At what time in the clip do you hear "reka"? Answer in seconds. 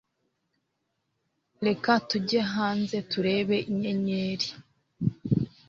1.67-1.91